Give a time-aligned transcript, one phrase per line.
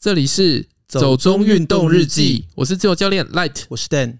[0.00, 4.14] 这里是走中运动日记，我是自由教练 Light，我是 Dan。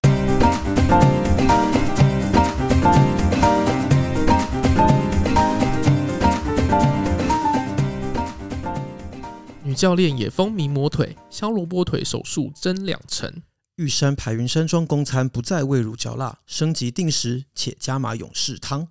[9.63, 13.33] 女教练也风靡磨腿，削萝卜腿手术增两成。
[13.77, 18.89] 玉山排云山庄公餐不再味乳嚼蜡，升级定时且加码勇士汤。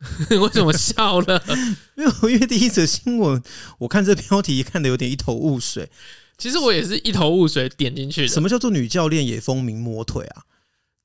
[0.30, 1.42] 为什么笑了？
[1.96, 3.42] 因为因为第一则新闻，
[3.78, 5.90] 我看这标题看的有点一头雾水。
[6.38, 8.28] 其实我也是一头雾水点进去的。
[8.28, 10.44] 什么叫做女教练也风靡摸腿啊？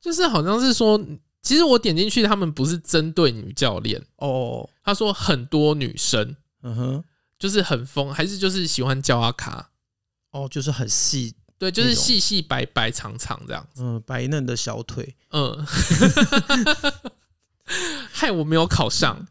[0.02, 1.00] 就是好像是说，
[1.42, 4.70] 其实我点进去，他们不是针对女教练哦。
[4.84, 7.04] 他说很多女生，嗯哼，
[7.40, 9.70] 就是很疯，还是就是喜欢叫阿卡？
[10.32, 15.66] 哦，就是很细，对，就是细细白白长长这样子，嗯，白嫩的小腿，嗯。
[18.12, 19.26] 害我没有考上。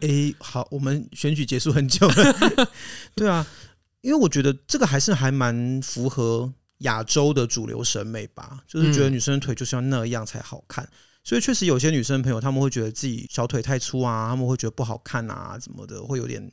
[0.00, 2.68] 哎、欸，好，我们选举结束很久了。
[3.14, 3.46] 对啊，
[4.00, 10.84] 因为我觉得这个还是还蛮符合亚洲的主流审美吧，就是觉得女生的腿就是要那样才好看。
[10.84, 10.90] 嗯、
[11.24, 16.52] 所以确实有些女生朋友他们会觉得自己小腿太粗啊，他们会觉得不好看啊，怎么的，会有点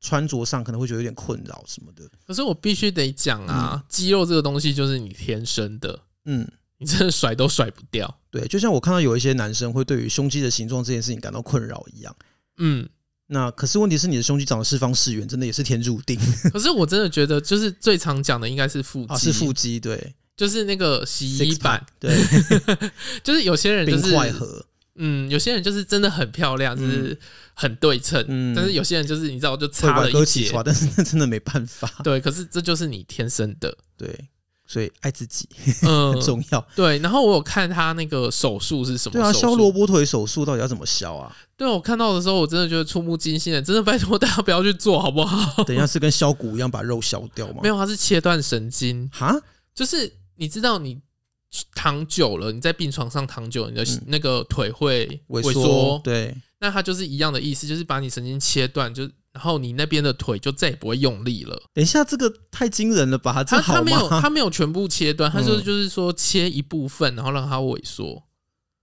[0.00, 2.08] 穿着上可能会觉得有点困扰什么的。
[2.26, 6.46] 可是我必须得讲啊，嗯、肌肉这个东西就是你天生的，嗯。
[6.78, 12.14] 你真的甩都甩不掉，对，就像我看到有一些男生会对于胸肌的形状这件事情感到困扰一样，
[12.58, 12.88] 嗯，
[13.28, 16.18] 那可是问题是你的胸肌长得四方四圆，真的也是天注定。
[16.52, 22.12] 可是我真的觉得，就是最常讲的应该是腹肌，啊，是腹肌，对，就是那个洗衣板，对，
[23.22, 24.66] 就是有些人就是冰块盒，
[24.96, 27.16] 嗯，有些人就是真的很漂亮，就是
[27.54, 34.28] 很对称，嗯，但是有些人就是你知道就差了一截，但是那真的没办法，对，可是这就是你天生的，对。
[34.74, 35.48] 所以爱自己
[35.86, 36.64] 很重要，嗯。
[36.74, 39.12] 对，然后我有看他那个手术是什么？
[39.12, 41.30] 对啊，削萝卜腿手术到底要怎么削啊？
[41.56, 45.62] 对，我看到的时候，我真的觉得触目惊心的，真的拜托大家不要去做好不好？
[45.62, 47.60] 等一下是跟削骨一样把肉削掉吗？
[47.62, 49.08] 没有，它是切断神经。
[49.12, 49.40] 哈，
[49.72, 50.98] 就是你知道，你
[51.72, 56.00] 躺久了，你在病床上躺久了，你的那个腿会萎缩。
[56.02, 59.08] 对，那它就是一样的意思，就是把你神经切断，就。
[59.34, 61.60] 然后你那边的腿就再也不会用力了。
[61.74, 63.42] 等一下，这个太惊人了吧？
[63.42, 68.22] 他他没有他没有全部切断， 他就是就是说切一部分，然后让它萎缩。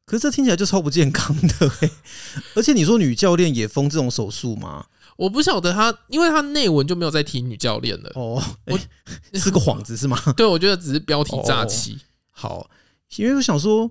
[0.05, 1.91] 可是这听起来就超不健康的欸。
[2.53, 4.87] 而且你说女教练也封这种手术吗？
[5.15, 8.11] 我不晓得他，因为他内文就没有再提女教练了。
[8.15, 8.79] 哦，我
[9.39, 10.19] 是个幌子是吗？
[10.35, 11.97] 对，我觉得只是标题诈欺。
[12.29, 12.69] 好，
[13.15, 13.89] 因为我想说，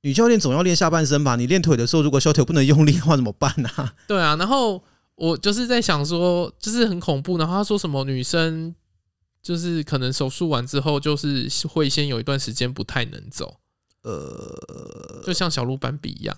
[0.00, 1.36] 女教练总要练下半身吧？
[1.36, 3.70] 你练腿的时候，如果小腿不能用力的话，怎么办呢？
[4.08, 4.82] 对啊，然后。
[5.14, 7.38] 我就是在想说，就是很恐怖。
[7.38, 8.74] 然后他说什么女生
[9.42, 13.60] 就是可能手术完之后，就是会先有一段时间不太能走，
[14.02, 16.36] 呃，就像小鹿斑比一样。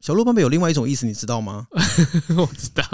[0.00, 1.66] 小鹿斑比有另外一种意思，你知道吗？
[2.36, 2.84] 我知道，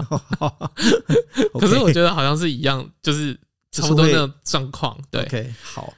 [1.60, 3.38] 可是我觉得好像是一样，就是
[3.70, 4.98] 差不多那种状况。
[5.10, 5.92] 对，OK，好。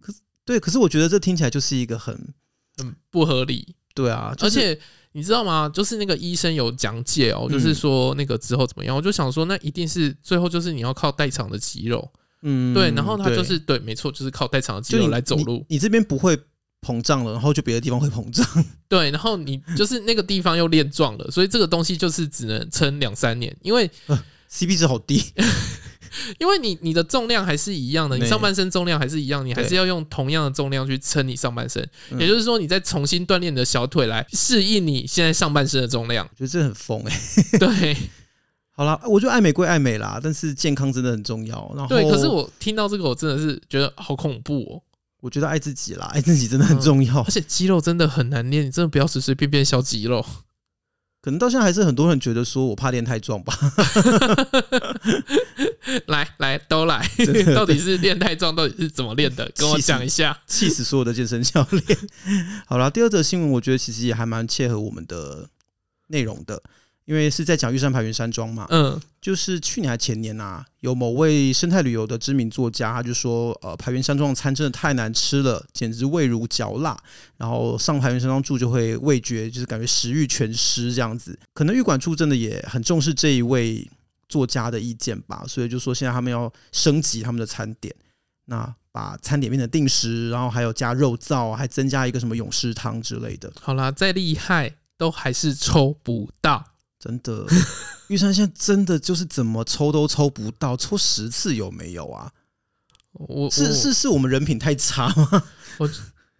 [0.00, 2.34] 可是对，可是我觉得这听起来就是一个很
[2.76, 3.76] 很不合理。
[3.94, 4.78] 对啊，而且。
[5.12, 5.70] 你知道吗？
[5.72, 8.96] 就是那个医生有讲解哦，就是说那个之后怎么样？
[8.96, 12.10] 我就想说，那一定是最后就是你要靠代偿的肌肉，
[12.42, 12.90] 嗯，对。
[12.92, 15.64] 然后他就是对，没错，就是靠代偿的肌肉来走路。
[15.68, 16.38] 你这边不会
[16.80, 18.46] 膨胀了，然后就别的地方会膨胀。
[18.88, 23.90] 对，然后你就是那个地方又练壮了，所以这个东西就是只能撑两三年，因为
[24.50, 25.22] CP 值好低。
[26.38, 31.86] 因为你你的重量还是一样的，你上半身重量还是一样，你还是要用同样的重量去撑你上半身。
[32.18, 36.28] 也就是说，你再重新锻炼你的小腿来适应你现在上半身的重量。
[36.30, 37.20] 我觉得这很疯哎。
[37.58, 37.96] 对，
[38.74, 41.72] 好啦，我觉得爱美归爱美啦，但是健康真的很重要。
[41.76, 44.82] 然后，对，可是我听到这个，我真的是觉得好恐怖哦。
[45.20, 47.20] 我觉得爱自己啦，爱自己真的很重要。
[47.20, 50.24] 而且肌肉真的很难练，你真的不要随随便便削肌肉。
[51.22, 53.56] 可能到现在还是很多人觉得说我怕练太壮吧。
[56.06, 57.08] 来来都来，
[57.54, 59.48] 到底是练太壮，到底是怎么练的？
[59.54, 61.98] 跟我讲一下，气死所有的健身教练。
[62.66, 65.48] 好了，第二则新闻，我觉得其实也还蛮切合我们的
[66.08, 66.60] 内容的。
[67.04, 76.96] 因为是在讲玉山排云山庄嘛，嗯，就是去年还前年呐、啊，有某位生态旅游的知名作家，他就说，呃，排云山庄的餐真的太难吃了，简直味如嚼蜡。
[77.36, 81.36] 然后上排云山庄住就会味觉就是感觉食欲全失这样子。
[81.52, 83.84] 可能玉管处真的也很重视这一位
[84.28, 87.92] 作家的意见吧，所以就说现在他们要升级他们的餐点，
[88.44, 93.52] 那把餐点变成定时，然后还有加肉燥，还增加一个什么勇士汤之类的。
[93.60, 96.64] 好啦，再厉害都还是抽不到。
[97.02, 97.44] 真的，
[98.06, 102.30] 玉山现在真的就是怎么抽都抽不到，抽十次有没有啊？
[103.14, 105.42] 我是是是我们人品太差吗？
[105.78, 105.90] 我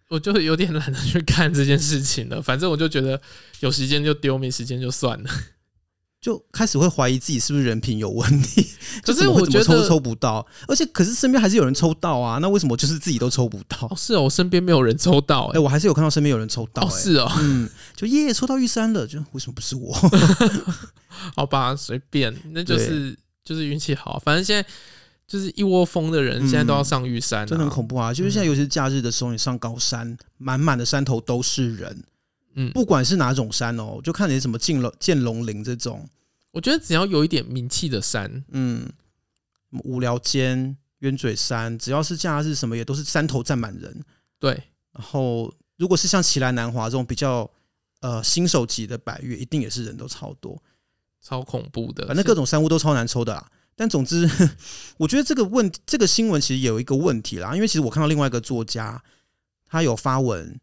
[0.07, 2.41] 我就有点懒得去看这件事情了。
[2.41, 3.21] 反正我就觉得
[3.59, 5.29] 有时间就丢，没时间就算了。
[6.23, 8.65] 就开始会怀疑自己是不是人品有问题，
[9.03, 13.85] 可是我怎么抽都抽不到，而且可是身边还是有人抽到啊，那为什么就是自己都抽不到？
[13.89, 19.93] 哦，是哦，我身边没有人抽到，欸，哎，我还是有看到身边有人抽到，欸，哦，是哦，嗯，就耶，抽到玉山了，就为什么不是我？
[21.35, 24.65] 好吧，随便，那就是就是运气好，反正现在
[25.27, 28.13] 就是一窝蜂的人，现在都要上玉山，啊嗯，真的很恐怖啊！
[28.13, 32.01] 就是现在，尤其是假日的时候，你上高山，满满的山头都是人。
[32.55, 36.07] 嗯，不管是哪种山哦，就看你什么进龙剑龙林这种，
[36.51, 38.87] 我觉得只要有一点名气的山，嗯，
[39.83, 44.03] 无聊间、冤嘴山，只要是假日什么也都是山头站满人。
[44.39, 44.51] 对，
[44.91, 47.49] 然后如果是像奇兰南华这种比较
[48.01, 50.61] 呃新手级的百越，一定也是人都超多，
[51.21, 52.05] 超恐怖的。
[52.07, 53.51] 反正各种山屋都超难抽的啦。
[53.75, 54.29] 但总之，
[54.97, 59.03] 我觉得这个问这个新闻其实有一个问题啦，因为其实我看到另外一个作家，
[59.65, 60.59] 他有发文。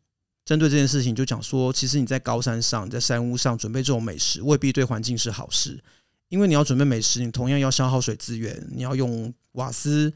[0.51, 5.81] 针对这件事情，就讲说，其实你在高山上，你在山屋上准备这种美食，未必对环境是好事。
[6.29, 10.13] 因为你要准备美食，你同样要消耗水资源，你要用瓦斯，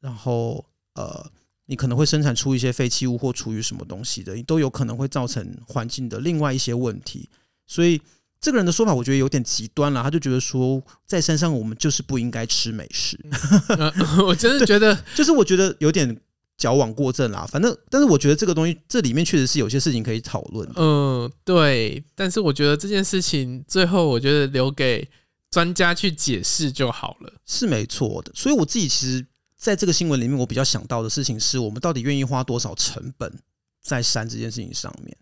[0.00, 0.64] 然后
[0.94, 1.30] 呃，
[1.66, 7.28] 你可能会生产出一些废弃物或厨余什么东西的，你都有可能会造成环境的另外一些问题。
[7.66, 8.00] 所以
[8.40, 10.02] 这个人的说法，我觉得有点极端了。
[10.02, 13.20] 他就觉得说，在山上我们就是不应该吃美食。
[13.68, 16.18] 嗯呃、 我真的觉得，就是我觉得有点。
[16.56, 20.68] 矫枉过正啦，反正，但是我觉得这个东西这里面确实是有些事情可以讨论。
[20.76, 25.06] 嗯，对，但是我觉得这件事情最后我觉得留给
[25.50, 28.30] 专家去解释就好了，是没错的。
[28.36, 33.36] 所以我自己其实在这个新闻里面，我比较想到的事情是我们到底愿意花多少成本
[33.82, 35.16] 在山这件事情上面。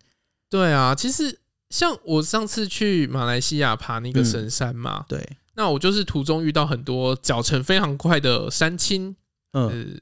[0.50, 1.40] 对啊，其实
[1.70, 9.17] 像我上次去马来西亚爬那个神山嘛，嗯、对，那我就是途中遇到很多脚程非常快的山青，
[9.52, 10.00] 嗯，呃、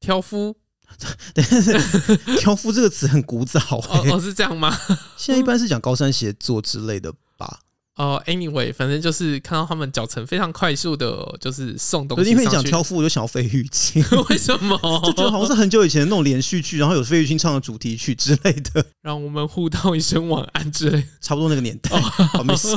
[0.00, 0.56] 挑夫。
[1.34, 4.76] 对，挑夫这个词很古早、欸、哦，是这样吗？
[5.16, 7.60] 现在一般是讲高山协作之类的吧。
[7.96, 12.30] 哦，anyway，反正就是看到他们脚程非常快速的，就是送东西。
[12.30, 14.78] 因为你讲挑夫，我就想要费玉清，为什么？
[15.04, 21.90] 就觉得好像是很久以前的那种连续剧，然后有费玉清唱的主题曲之类的，让我们互道一声晚安之类，差不多那个年代。
[21.90, 22.68] 哦、好，没事。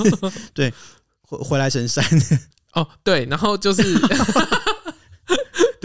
[0.53, 0.73] 对，
[1.21, 2.03] 回回来神山。
[2.73, 3.81] 哦，对，然后就是。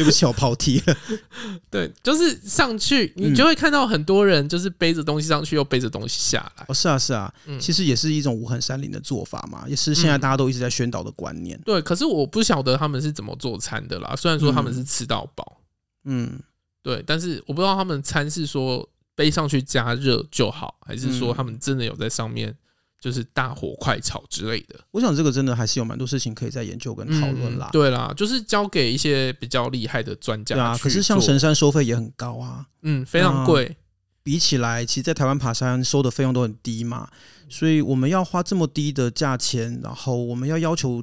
[0.00, 0.96] 对不起，我跑题了。
[1.68, 6.64] 对，就是上去，你就会看到很多人，就是背着东西上去，又背着东西下来。
[6.66, 7.30] 哦，是啊，是啊，
[7.60, 11.60] 其实也是一种无痕山林的做法嘛，也是现在大家都一直在宣导的观念。
[11.66, 14.16] 对，可是我不晓得他们是怎么做餐的啦。
[14.16, 15.60] 虽然说他们是吃到饱，
[16.04, 16.40] 嗯，
[16.82, 22.56] 对，但是我不知道他们餐是说背上去加热就好，还是说他们真的有在上面。
[23.00, 27.72] 就是大火快炒之类的，我想这个真的还是有蛮多事情可以再研究跟讨论啦、嗯。
[27.72, 30.54] 对啦，就是交给一些比较厉害的专家。
[30.54, 33.74] 对啊，可是像神山收费也很高啊，嗯，非常贵。
[34.22, 37.08] 比起来，其实，在台湾爬山收的费用都很低嘛，
[37.48, 41.02] 所以我们要花这么低的价钱，然后我们要要求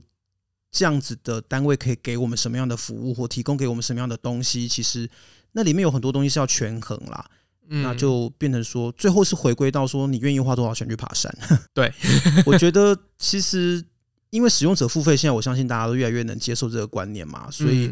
[0.71, 5.09] 这样子的单位可以给我们什么样的服务或提供给我们什么样的东西，其实
[5.53, 7.25] 那里面有很多东西是要权衡啦。
[7.69, 11.35] 那就变成说，最后是回归到说，你愿意花多少钱去爬山？
[11.73, 11.93] 对，
[12.45, 13.83] 我觉得其实
[14.29, 17.91] 因为使用者付费，现在我相信大家都越来越能接受这个观念嘛，所以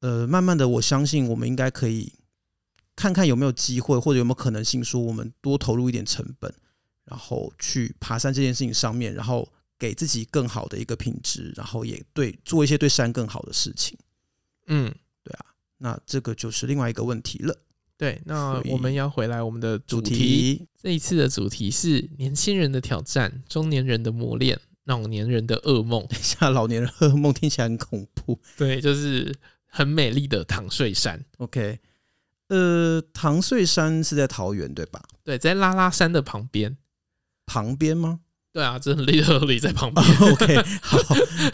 [0.00, 2.12] 呃，慢慢的，我相信我们应该可以
[2.94, 6.52] 看看有没有机会，或者有没有可能性，说我们多投入一点成本，
[7.04, 13.96] 然后去爬山这件事情上面，然后给自己更好的一个品质，然后也对做一些对山更好的事情。
[14.66, 15.46] 嗯，对啊，
[15.78, 17.56] 那这个就是另外一个问题了。
[17.96, 20.10] 对，那我们要回来我们的主题。
[20.10, 26.06] 主题这一次的主题是年轻人的挑战、中年人的磨练、老年人的噩梦。
[26.08, 28.40] 等一下，老年人噩梦听起来很恐怖。
[28.56, 29.34] 对，就是
[29.66, 31.24] 很美丽的唐穗山。
[31.38, 31.78] OK，
[32.48, 35.02] 呃，唐穗山是在桃园对吧？
[35.22, 36.76] 对，在拉拉山的旁边。
[37.46, 38.20] 旁边吗？
[38.54, 40.06] 对啊，这很 literally 在旁边。
[40.20, 40.98] Oh, OK，好，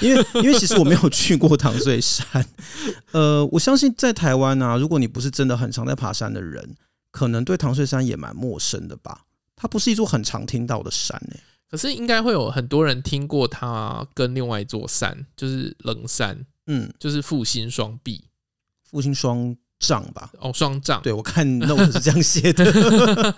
[0.03, 2.47] 因为因为其实我没有去过唐穗山，
[3.13, 6.77] 呃，我相信在台湾啊，如果你不是真的很常在爬山的人，
[7.11, 9.23] 可能对唐穗山也蛮陌生的吧。
[9.57, 11.41] 它不是一座很常听到的山诶、欸，
[11.71, 18.23] 可是应该会有很多人听过它跟另外一座山，就是冷山，嗯，就是复兴双臂，
[18.85, 20.31] 复兴双杖吧？
[20.39, 23.35] 哦，双杖，对，我看 note 是这样写的。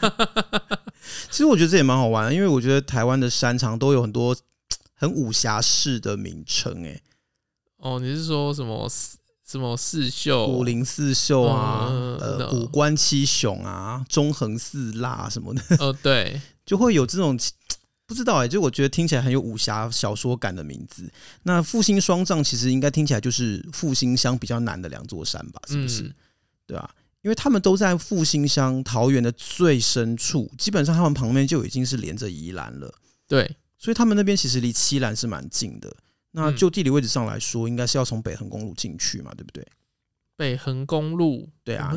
[1.31, 4.37] 其实我觉得这也蛮好玩的，因为我觉得台湾的山常都有很多
[4.95, 7.01] 很武侠式的名称，哎，
[7.79, 8.89] 哦，你是说什么
[9.47, 17.39] 什么四秀、武林四秀啊，嗯、呃，五关七雄啊，中横四辣什么的，哦， 对，就会有这种
[18.07, 21.11] 不知道哎，就我觉得听起来很有武侠小说感的名字。
[21.45, 25.61] 那复兴双杖其实应该听起来就是复兴乡比较难的两座山吧？
[25.67, 26.03] 是不是？
[26.03, 26.15] 嗯、
[26.67, 26.91] 对吧？
[27.23, 32.93] 因为他们都在复兴乡桃园的最深处，基本上他们旁边就已经是连着宜兰了。
[33.27, 35.95] 对，所以他们那边其实离七兰是蛮近的。
[36.33, 39.67] 那就地理位置上来说，应该是要从北横公路进去嘛，对不对？
[40.37, 41.97] 北横公路，对啊。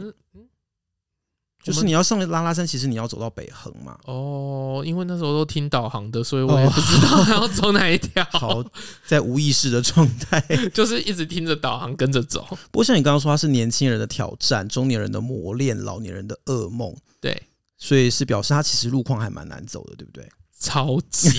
[1.65, 3.97] 就是你要上拉拉山，其实你要走到北横嘛。
[4.05, 8.23] 哦，因为那时候都听导航的，所以我也不知道 要走哪一条。
[8.31, 8.63] 好，
[9.07, 10.39] 在无意识的状态，
[10.71, 12.45] 就是一直听着导航跟着走。
[12.71, 16.95] 不过像你刚刚说，它是年轻人的挑战，中年人的磨练，老年人的噩梦。
[17.19, 17.41] 对，
[17.79, 20.29] 所以是表示它其实路况还蛮难走的，对不对？
[20.59, 21.29] 超级。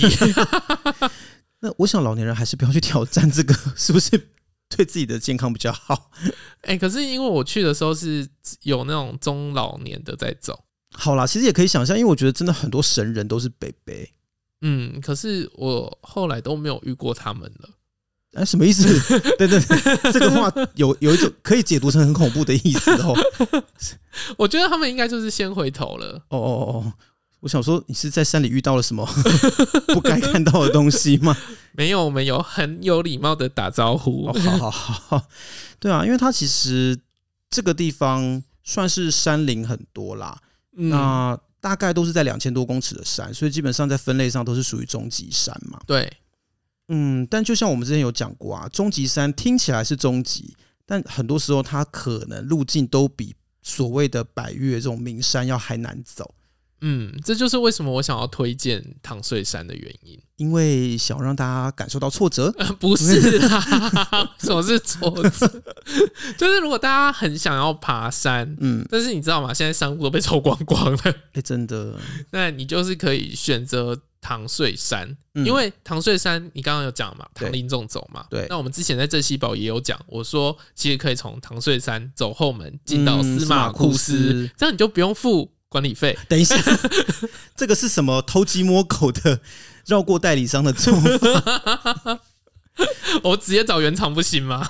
[1.61, 4.29] 那我想老年人还是不要去挑战这个，是不是？
[4.69, 6.11] 对自己的健康比较好，
[6.63, 8.27] 哎、欸，可是因为我去的时候是
[8.63, 14.11] 有那种中老年的在走，好啦，其实也可以想象，因为我觉得真的很多神人都是北北，
[14.61, 17.69] 嗯，可是我后来都没有遇过他们了，
[18.33, 18.83] 哎、啊，什么意思？
[19.37, 23.15] 对对对，这个话有有一种可以解读成很恐怖的意思哦，
[24.37, 26.93] 我觉得他们应该就是先回头了，哦哦哦。
[27.39, 29.07] 我想说，你是在山里遇到了什么
[29.93, 31.37] 不该看到的东西吗？
[31.73, 34.25] 没有，我们有，很有礼貌的打招呼。
[34.25, 35.27] 哦，好好好，
[35.79, 36.97] 对啊，因为它其实
[37.49, 40.39] 这个地方算是山林很多啦，
[40.75, 45.79] 嗯、那大概都是在两千多公尺的山，所以基本上在分类上都是属于中级山嘛。
[45.85, 46.11] 对，
[46.87, 50.55] 嗯，但就像我们之前有讲过啊，中级山听起来是中级，
[50.87, 56.33] 但很多时候它可能路径都比所谓的百越这种名山要还难走。
[56.81, 62.53] 嗯，这就是为什么我想要推荐唐穗山的原因，因为想让大家感受到挫折。
[62.57, 65.47] 呃、 不是啦，什么是挫折？
[66.37, 69.53] 就是如果大家很想要爬山，嗯，但是你知道吗？
[69.53, 70.99] 现在山屋都被抽光光了。
[71.03, 71.95] 哎、欸，真的。
[72.31, 78.25] 那你就是可以选择唐穗山，嗯、因为唐穗山你刚刚有讲嘛，唐林纵走嘛。
[78.29, 78.45] 对。
[78.49, 85.51] 那我们之前在镇西堡也有讲，我说其实可以从唐穗山走后门进到司马库斯，嗯、库斯这样你就不用付。
[85.69, 86.17] 管理费？
[86.27, 86.55] 等一下，
[87.55, 89.41] 这个是什么偷鸡摸狗的
[89.85, 92.19] 绕过代理商的做法？
[93.23, 94.67] 我直接找原厂不行吗？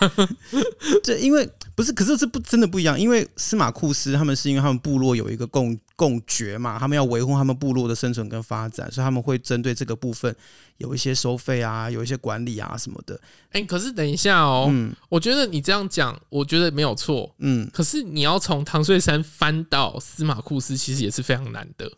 [1.04, 10.34] 这因为不是，可是这不真的不一样，因为司马库斯他们是因为他们部落有一个共共决嘛，他们要维护他们部落的生存跟发展，所以他们会针对这个部分
[10.78, 13.20] 有一些收费啊，有一些管理啊什么的。
[13.50, 21.92] 哎、欸，可是等一下哦，嗯，我觉得你这样讲，我觉得没有错，嗯，可是你要从唐穗山翻到司马库斯，其实也是非常难的。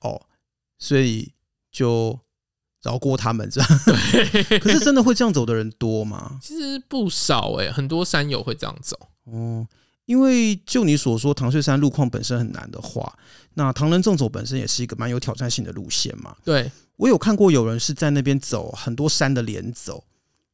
[0.00, 0.20] 哦，
[0.78, 1.32] 所以
[1.72, 2.20] 就。
[2.86, 3.68] 绕过他们这样，
[4.12, 4.58] 对。
[4.60, 6.38] 可是真的会这样走的人多吗？
[6.40, 8.96] 其实不少哎、欸，很多山友会这样走。
[9.24, 9.66] 哦，
[10.04, 13.12] 因为就你所说，唐穗山路况本身很难的话，
[13.54, 16.36] 那唐人纵走本身也是一个蛮有挑战性的路线嘛。
[16.44, 20.04] 对，我有看过有人是在那边走很多山的连走，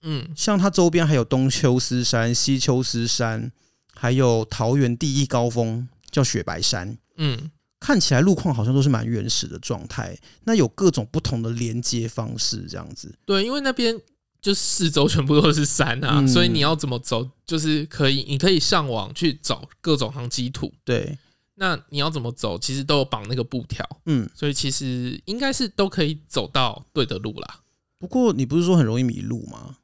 [0.00, 3.52] 嗯，像它周边还有东丘斯山、西丘斯山，
[3.94, 7.50] 还有桃园第一高峰叫雪白山，嗯。
[7.82, 13.12] 看起来路况好像都是蛮原始的状态，那有各种不同的连接方式，这样子。
[13.26, 14.00] 对，因为那边
[14.40, 20.72] 就四周全部都是山啊，嗯、所以你要怎么走，就是可以，你可以上网去找各种航机图。
[20.84, 21.18] 对，
[21.56, 23.84] 那你要怎么走，其实都有绑那个布条。
[24.06, 27.60] 嗯，所以其实应该是都可以走到对的路啦。
[27.98, 29.76] 不过你不是说很容易迷路吗？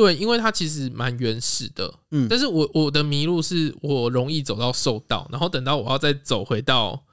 [0.00, 7.04] 对，因为它其实蛮原始的，嗯，但是我我的迷路是我容易走到兽道，然后等到我要再走回到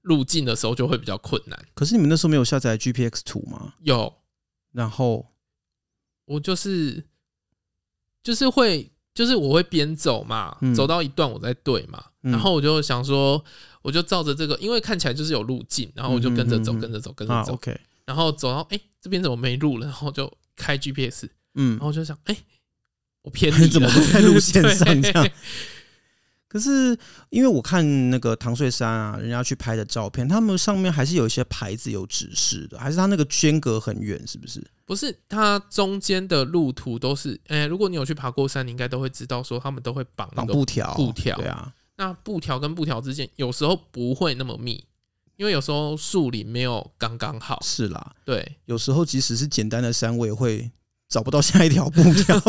[0.00, 1.56] 路径的时候就会比较困难。
[1.72, 3.74] 可是你们那时候没有下载 GPX 图吗？
[3.82, 4.12] 有，
[4.72, 5.24] 然后
[6.24, 7.04] 我就是
[8.24, 13.44] 就是会就是我会边走嘛，嗯、走到一段我再对嘛，然后我就想说，
[13.82, 21.28] 我就照着这个，因为看起来就是有路径，然后我就跟着走，跟着走，跟着走，OK，然后走到哎、欸、这边怎么没路了，然后就开 GPS。
[21.54, 22.44] 嗯，然后就想，哎、欸，
[23.22, 25.28] 我偏 离怎么不在路线上这样？
[26.48, 26.94] 可是
[27.30, 34.62] 因为我看那个唐穗山啊，人家去拍的照片，他们上面还是有一些牌子有指示的，还是他那个间隔很远，是不是？
[34.84, 41.72] 不是，它中间的路途都是，哎、欸，如果你有去爬过山，你应该都会知道，说他们都会绑绑布条，布条，对啊。
[41.96, 44.84] 那布条跟布条之间有时候不会那么密，
[45.36, 47.58] 因为有时候树林没有刚刚好。
[47.62, 50.70] 是啦，对，有时候即使是简单的山，我也会。
[51.12, 52.40] 找不到下一条步调，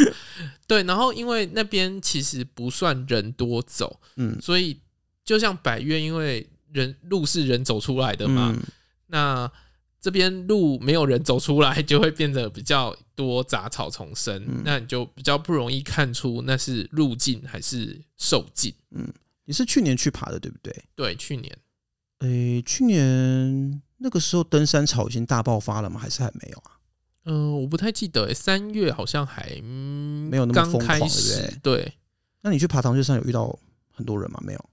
[0.66, 4.80] 对，然后因为那边其实不算人多走，嗯，所以
[5.22, 8.62] 就像百岳，因为人路是人走出来的嘛，嗯、
[9.08, 9.52] 那
[10.00, 18.72] 这边路没有人走出来，就会变得比较多杂草丛生，嗯、那你就比较不容易看出那是路径还是兽径。
[18.92, 19.06] 嗯，
[19.44, 20.84] 你是去年去爬的对不对？
[20.94, 21.58] 对，去年。
[22.20, 26.00] 诶、欸，去年那个时候登山潮已经大爆发了吗？
[26.00, 26.72] 还是还没有啊？
[27.26, 31.58] 嗯、呃，我不太记得，三月好像还、嗯、没有那么疯狂，对不对？
[31.62, 31.92] 对，
[32.40, 33.56] 那你去爬唐穗山有遇到
[33.92, 34.40] 很多人吗？
[34.42, 34.64] 没有，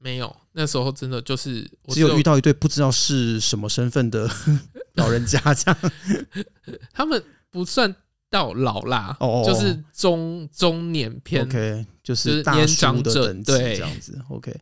[0.00, 4.28] 没有，那时候真的就是只，只有遇到一对不知道是什么身份的
[4.94, 5.92] 老人家这样。
[6.92, 7.94] 他们不算
[8.28, 14.54] 到老啦，哦，就是中中年偏，OK，就是大叔的等级这样子，OK。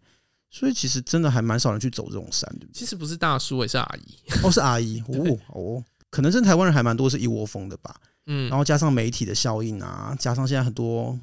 [0.50, 2.66] 所以其实真的还蛮少人去走这种山的。
[2.73, 4.16] 其实不是大叔，也是阿姨。
[4.42, 5.02] 哦，是阿姨。
[5.08, 5.85] 哦哦，
[6.16, 7.94] 可能真台湾人还蛮多是一窝蜂的吧。
[8.25, 11.18] 嗯，然后加上媒体的效应啊，加上现在很多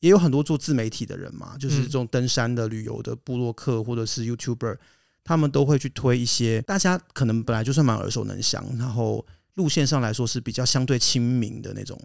[0.00, 4.76] 也有很多做自媒体的人嘛，就是这种登山的、旅游的部落客或者是 YouTuber，
[5.24, 9.24] 他们都会去推一些大家可能本来就算蛮耳熟能详，然后
[9.54, 11.98] 路线上来说是比较相对亲民的那种。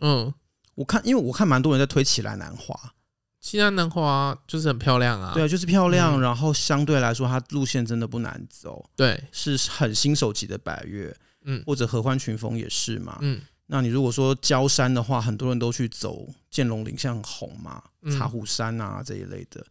[0.00, 0.34] 嗯，
[0.74, 2.74] 我看因为我看蛮多人在推起来南华。
[3.40, 6.18] 奇莱南华就是很漂亮啊，对，就是漂亮。
[6.18, 13.40] 嗯、然后相对来说，它路线真的不难走，对，是很新手级的百岳，嗯，或者合欢群峰也是嘛，嗯。
[13.72, 17.80] 那你如果说焦山的话，很多人都去走剑龙岭，像红嘛、
[18.18, 19.64] 茶壶山啊这一类的。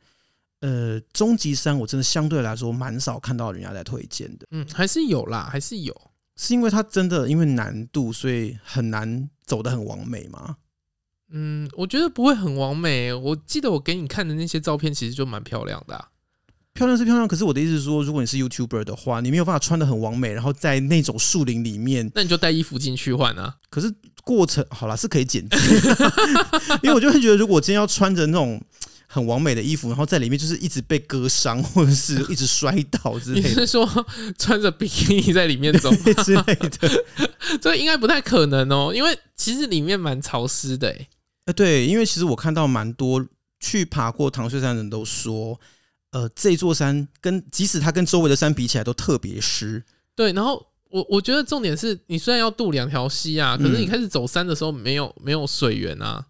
[0.61, 5.93] 呃，终极山我真的相对来说蛮少看到人家在推荐的，嗯，还是有啦，还是有，
[6.37, 10.55] 是因为它真的因为难度，所以很难走得很完美吗？
[11.31, 13.13] 嗯，我觉得不会很完美。
[13.13, 16.09] 我记得我给你看的那些照片，其实就蛮漂亮的啊。
[16.79, 23.53] 漂亮是漂亮，可是我的意思是说，如果你是 YouTuber 的话，你没有办法穿的很完美，然后在那种树林里面，那你就带衣服进去换啊。
[23.69, 23.93] 可是
[24.23, 25.57] 过程好啦，是可以剪辑，
[26.81, 28.63] 因为我就会觉得，如果我今天要穿着那种
[29.07, 33.85] 很完美的衣服，然后在里面就是一直被割伤，或者是一直摔倒之类的，你是说
[34.37, 35.93] 穿着比基尼在里面走
[36.23, 37.03] 之类的？
[37.61, 41.07] 这应该不太可能哦，因为其实里面蛮潮湿的诶。
[41.57, 43.25] 对，因为其实我看到蛮多
[43.59, 45.59] 去爬过唐穗山的人都说，
[46.11, 49.83] 呃，这座山跟即使它跟周围的山比起来都特别湿。
[50.15, 56.25] 对，然后我我觉得重点是你虽然要渡两条溪啊，可是你开始走山的时候没有没有水源啊。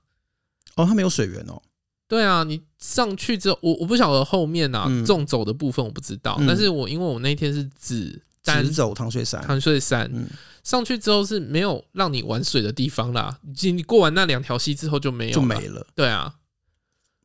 [0.75, 1.61] 哦，它没有水源哦。
[2.07, 10.09] 对啊，你上去之后，我我不晓得后面啊纵、嗯、走的部分我不知道，嗯、但是我因为我那天是只单走唐水山，唐水山。
[10.13, 10.27] 嗯
[10.61, 13.39] 上去之后是没有让你玩水的地方啦，
[13.73, 15.87] 你过完那两条溪之后就没有，就没了。
[15.95, 16.31] 对啊，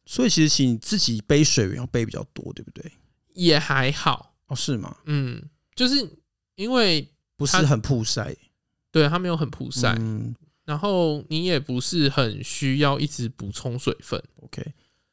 [0.06, 2.92] 所以其实你自己背水源要背比较多，对不对？
[3.34, 4.96] 也还好哦，是吗？
[5.04, 5.42] 嗯，
[5.74, 6.08] 就是
[6.54, 8.34] 因为不是很曝晒，
[8.90, 14.22] 对，它没有很曝晒，嗯，然后你也不是很需要一直补充水分。
[14.42, 14.62] OK，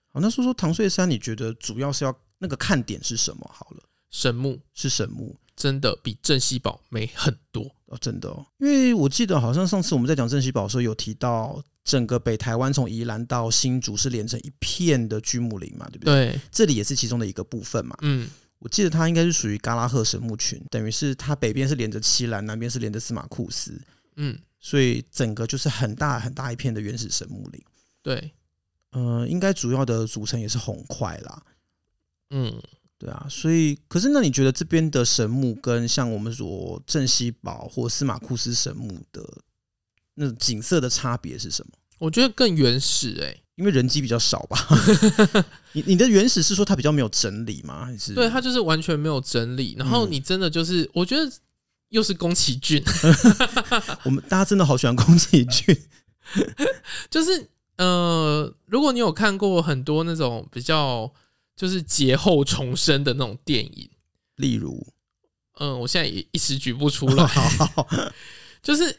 [0.09, 3.49] 好，那说说唐穗山，你觉得主要是要那个看点是什么？
[3.53, 5.35] 好了，神木是神木。
[5.53, 16.31] 真的比镇西堡美很多哦，真的哦，因为我记得好像上次我们在讲镇西堡的时候有提到，整个北台湾从宜兰到新竹是连成一片的巨木林嘛，对不对？
[16.31, 17.97] 对，这里也是其中的一个部分嘛。
[18.01, 23.79] 嗯，我记得它应该是属于嘎拉赫神木群，等于是它北边是连着七兰，南边是连着司马库斯。
[24.15, 27.61] 嗯，所以整个就是很大很大一片的原始神木林。
[28.01, 28.31] 对，
[28.91, 31.43] 呃，应该主要的组成也是红块啦。
[32.29, 32.61] 嗯。
[32.97, 39.27] 对啊，所以可是那你觉得这边的神木跟像我们说镇西堡或司马库斯神木的
[40.15, 41.71] 那种景色的差别是什么？
[41.99, 44.67] 我觉得更原始哎、欸，因为人机比较少吧。
[45.73, 47.85] 你你的原始是说它比较没有整理吗？
[47.85, 51.31] 还是对它就是完全没有整理，然后你真的就是、嗯、我觉得
[51.89, 52.83] 又是宫崎骏，
[54.03, 55.77] 我们大家真的好喜欢宫崎骏，
[57.09, 61.11] 就是呃，如果你有看过很多那种比较。
[61.53, 63.87] 就是劫后重生的那种电影，
[64.37, 64.87] 例如，
[65.59, 67.29] 嗯，我现在也一时举不出来。
[68.63, 68.97] 就是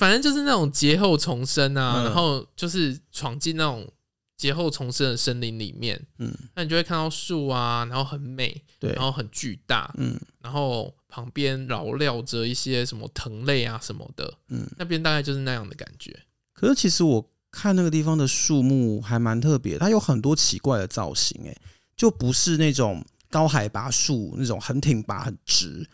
[0.00, 3.86] 反正就是那种劫后重生啊，然后就是闯进那种
[4.34, 16.18] 劫后重生的森林里面，嗯，那你就会看到树啊，然后很美，对，然后很巨大，嗯，然后旁边绕绕着一些什么藤类啊什么的，嗯，那边大概就是那样的感觉。
[16.54, 21.54] 可是其实我看那个地方的树木还蛮特别，它有很多奇怪的造型，欸，
[21.94, 25.86] 就不是那种高海拔树那种很挺拔很直，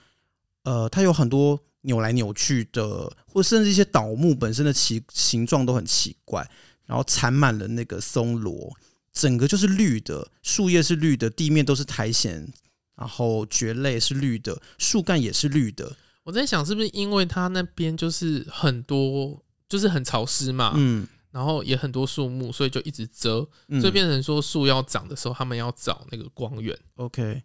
[0.63, 6.49] 呃，它有很多扭来扭去的，或甚至一些倒木本身的奇形状都很奇怪，
[6.85, 8.73] 然后缠满了那个松萝，
[9.13, 12.47] 整个就是绿的，树叶是绿的，地面都是苔藓，
[12.95, 15.97] 然后蕨类是绿的，树干也是绿的。
[16.25, 20.75] 我在想，是不是因为它那边就是很多，就是很潮湿嘛？
[20.77, 21.09] 嗯。
[21.33, 26.75] 然后也很多树木，所以就一直遮，嗯、所以变成说树要长的时候，他们要找那个光源。
[26.95, 27.43] OK，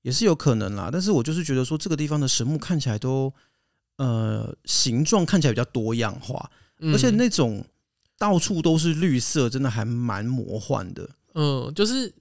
[0.00, 0.88] 也是有可能啦。
[0.90, 3.30] 但是我就是觉得说，这个地方的神木看起来都
[3.98, 7.64] 呃形状看起来比较多样化，嗯、而且那种
[8.16, 11.08] 到处都是绿色，真的还蛮魔幻的。
[11.34, 12.12] 嗯，就是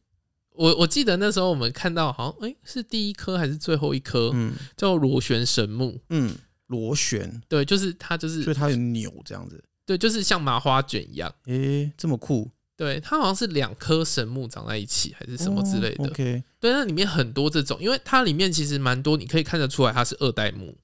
[0.51, 5.99] 我我记得那时候我们看到好像哎是第一颗还是最后一颗，嗯，叫螺旋神木。
[6.09, 6.35] 嗯，
[6.67, 9.63] 螺旋，对，就是它就是，所以它有扭这样子。
[9.85, 11.33] 对，就是像麻花卷一样。
[11.45, 12.51] 诶，这么酷！
[12.75, 16.09] 对，它好像是两棵神木长在一起，还是什么之类的。
[16.09, 20.75] 对，那里面很多这种，因为它里面其实蛮多，你可以看得出来它是二代目。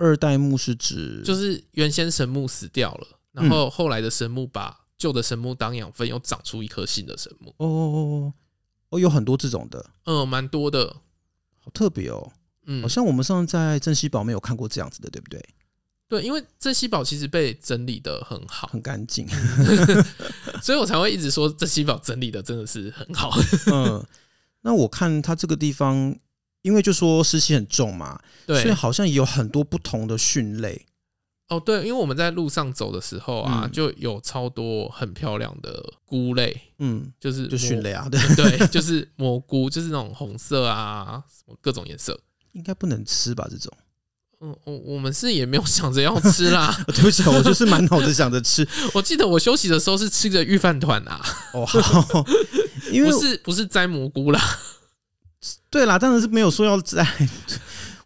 [0.00, 7.50] 二代目是指就是原先神木死掉了，然后后来的神木把旧的神木当养分，又长出一颗新的神木。
[7.58, 8.34] 哦哦哦，
[8.88, 10.96] 哦，有很多这种的，嗯，蛮多的，
[11.58, 12.32] 好特别哦。
[12.66, 15.44] 嗯，好像我们上次在镇西堡没有看过这样子的，对不对？
[16.08, 19.28] 对，因为镇西堡其实被整理的很好，很干净，
[20.60, 23.30] 所以我才会一直说镇西堡整理的真的是很好。
[23.72, 24.04] 嗯，
[24.62, 26.16] 那我看它这个地方，
[26.62, 30.86] 因为就说湿气很重嘛，对，所以好像也有很多不同的蕈类。
[31.48, 42.20] 哦，对，因为我们在路上走的时候啊，嗯、就有超多很漂亮的菇类，嗯，就是就蕈类啊， 对对， 就是蘑菇，就是那种红色啊，什么各种颜色，
[42.52, 43.48] 应该不能吃吧？
[43.50, 43.72] 这种。
[44.42, 46.72] 嗯，我我们是也没有想着要吃啦。
[46.94, 48.66] 对不起，我就是满脑子想着吃。
[48.94, 51.20] 我记得我休息的时候是吃着御饭团啊。
[51.52, 52.24] 哦，好，
[52.92, 54.40] 因为不是不是摘蘑菇啦。
[55.70, 57.06] 对啦，当然是没有说要在，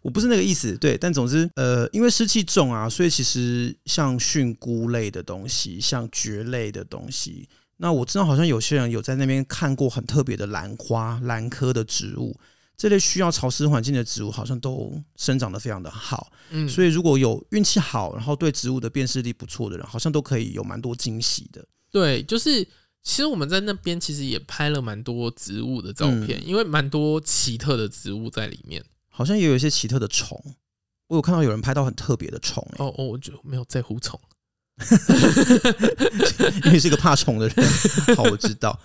[0.01, 0.77] 我不是那个意思。
[0.77, 12.39] 对，但总之，呃，因为湿气重啊，所以其实像菌菇类的东西，像蕨类的东西，那我知道好像有些人有在那边看过很特别的兰花，兰科的植物。
[12.77, 16.29] 这类需要潮湿环境的植物，好像都生长得非常的好。
[16.49, 21.65] 嗯，所以如果有运气好，然后对植物的辨识力不错的人，好像都可以有蛮多惊喜的。
[21.89, 22.67] 对，就是
[23.05, 30.43] 其实我们在那边其实也拍了蛮多植物的照片，嗯，因为蛮多奇特的植物在里面，好像也有一些奇特的虫。
[31.07, 34.19] 我有看到有人拍到很特别的虫，欸，哦哦，我就没有在乎虫。
[36.65, 37.67] 因为是个怕虫的人，
[38.17, 38.77] 好，我知道。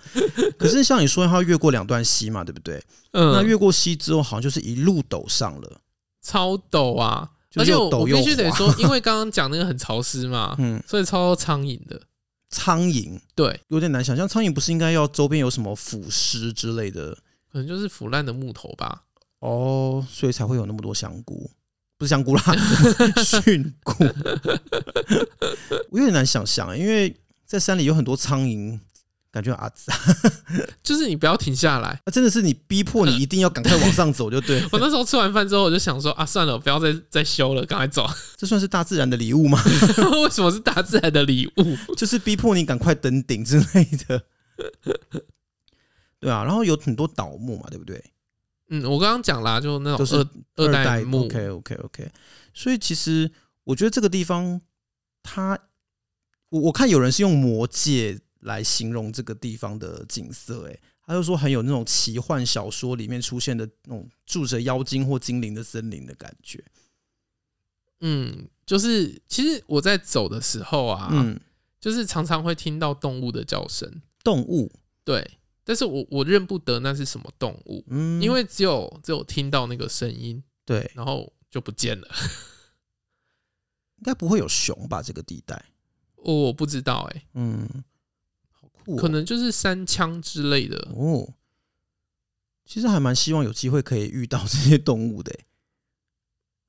[0.57, 2.81] 可是像你说，他要越过两段溪嘛，对不对？
[3.13, 3.33] 嗯。
[3.33, 5.81] 那越过溪之后，好像就是一路陡上了，
[6.21, 7.31] 超陡啊！
[7.55, 11.99] 而且我必须得说，因为刚刚讲那个很潮湿嘛， 嗯，所以超多苍蝇的。
[12.51, 14.27] 苍蝇，对，有点难想象。
[14.27, 17.17] 苍蝇不是应该要周边有什么腐尸之类的？
[17.51, 19.03] 可能就是腐烂的木头吧。
[19.39, 21.49] 哦，所以才会有那么多香菇。
[21.97, 22.43] 不是香菇啦，
[23.43, 23.93] 菌菇，
[25.91, 28.79] 我有点难想象，因为在山里有很多苍蝇，
[29.31, 29.93] 感觉阿杂，
[30.83, 34.61] 就是你不要停下来，真的是你逼迫你一定要赶快往上走，就对。
[34.73, 38.05] 我那时候吃完饭之后，我就想说啊，算了，不要再 再修了，赶快走。
[38.35, 39.57] 这算是大自然的礼物吗？
[40.23, 41.95] 为什么是大自然的礼物？
[41.95, 44.21] 就是逼迫你赶快登顶之类的。
[46.19, 48.03] 对啊，然后有很多倒木嘛，对不对？
[48.69, 50.05] 嗯，我刚刚讲啦，就那种
[50.55, 51.25] 二二代木。
[51.25, 52.11] OK OK OK。
[52.53, 53.31] 所以其实
[53.63, 54.59] 我觉得这个地方，
[55.23, 55.57] 它
[56.49, 66.63] 我我看有人是用魔界来形容这个地方的景色，哎，他就说很有那种奇幻小说里面出现的那种住着妖精或精灵的森林的感觉。
[68.01, 71.39] 嗯，就是其实我在走的时候啊，嗯，
[71.79, 74.01] 就是常常会听到动物的叫声。
[74.23, 74.71] 动物，
[75.03, 75.37] 对。
[75.63, 82.07] 但是我我认不得那是什么动物，嗯，因为只有只有听到那个声音，对，然后就不见了。
[83.97, 85.03] 应该不会有熊吧？
[85.03, 85.55] 这个地带，
[86.17, 87.69] 哦，我不知道，哎，嗯，
[88.97, 91.33] 可能就是三枪之类的哦。
[92.65, 95.33] 其实还蛮希望有机会可以遇到这些动物的。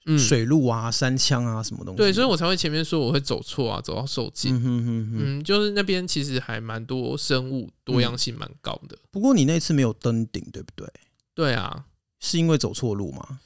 [0.05, 1.98] 嗯，水鹿啊，山枪啊，什么东西？
[1.98, 4.57] 对，所以我才会前面说我会走错啊，走到受惊。
[4.57, 8.98] 嗯哼哼哼，嗯，就是那边其实还蛮多生物，多样性蛮高的。
[9.12, 10.92] 不过你那次没有登顶，对不对？
[11.35, 11.85] 对啊，
[12.18, 13.38] 是因为走错路吗？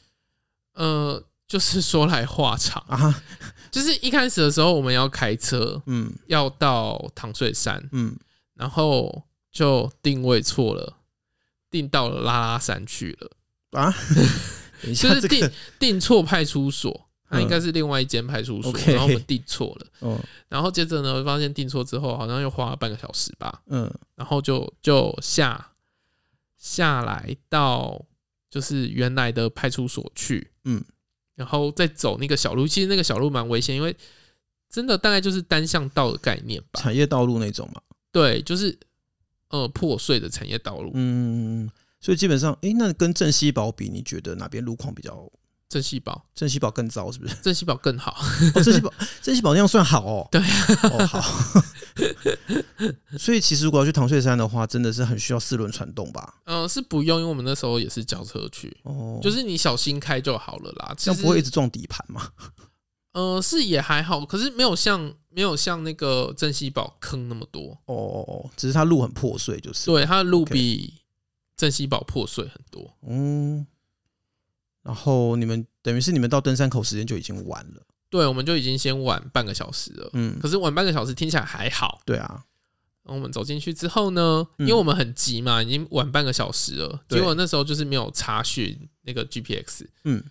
[0.72, 3.22] 呃，就是说来话长 啊，
[3.70, 8.16] 就是一开始的时候我们要开车，嗯，要到糖穗山，嗯，
[8.56, 10.98] 然后就定位错了，
[11.70, 13.30] 定到了拉拉山去了
[13.80, 13.94] 啊。
[14.82, 19.86] 就是定定错派出所，那应该是另外一间派出所，然后我们定错了。
[20.02, 23.62] 嗯然后接着呢，发现定错之后，好像又花了半个小时吧。
[23.66, 25.72] 嗯，然后就就下
[26.56, 28.00] 下来到
[28.50, 30.50] 就是原来的派出所去。
[30.64, 30.84] 嗯，
[31.34, 33.96] 然后再走那个小路，其实那个小路蛮危险，因为
[34.70, 37.80] 真的大概就是单向道的概念吧，产业道路那种嘛。
[38.16, 38.78] 对，就是
[39.50, 40.90] 呃破碎的产业道路。
[40.94, 41.70] 嗯。
[42.00, 45.30] 所以基本上，哎、欸，那跟正西堡比，你觉得哪边路况比较？
[45.68, 47.34] 正西堡，正西堡更糟是不是？
[47.42, 48.16] 正西堡更好。
[48.54, 50.28] 哦，正西堡，正西堡那样算好哦。
[50.30, 50.40] 对，
[50.84, 51.20] 哦好。
[53.18, 56.34] 所以其实如果要去唐穗山的话，真的是很需要四轮传动吧？
[56.44, 58.76] 嗯、呃，是不用，因为我们那时候也是轿车去。
[58.84, 60.94] 哦，就是你小心开就好了啦。
[60.96, 62.30] 这样不会一直撞底盘吗？
[63.16, 67.70] 呃，是也还好，可是没有像没有像那个镇西堡坑那么多。
[67.86, 69.86] 哦哦哦，只是它路很破碎，就是。
[69.86, 70.94] 对，它的路比。
[71.58, 73.66] 镇西堡破碎很多，嗯，
[74.82, 82.44] 然后你们等于是你们到登山口时间就已经晚了，对，我们就已经先晚半个小时了，嗯，可是晚半个小时听起来还好，对啊，
[83.04, 90.22] 然后我们走进去之后呢，因为我们很急嘛，已经晚半个小时了，结果那时候就是没有查询那个 GPX，嗯，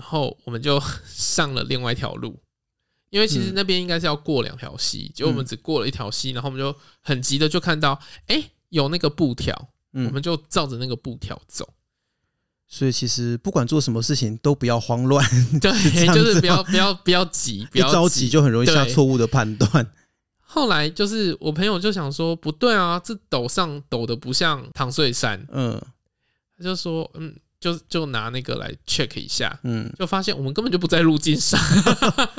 [0.00, 2.40] 然后我们就 上了另外一条路，
[3.10, 11.68] 因为其实那边应该是要过两条溪，结果我们只过了一条溪，然后我们就很急的就看到，哎，有那个布条，我们就照着那个布条走。
[12.66, 15.22] 所以其实不管做什么事情都不要慌乱，
[15.60, 15.70] 对，
[16.14, 19.86] 就是不要不要不要急，不要着急就很容易下错误的判断。
[20.38, 25.78] 后来就是我朋友就想说，不对啊，这陡上陡的不像唐穗山，嗯，
[26.56, 27.36] 他就说，嗯。
[27.60, 31.60] 就就拿那个来 check 一下，嗯，就发现我们根本就不在路径上。